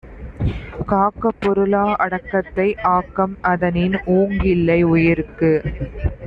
காக்க 0.85 1.31
பொருளா 1.39 1.95
அடக்கத்தை 1.95 2.75
ஆக்கம் 2.81 3.37
அதனின் 3.41 3.97
உங்கு 4.03 4.49
இல்லை 4.49 4.83
உயிர்க்கு. 4.85 5.53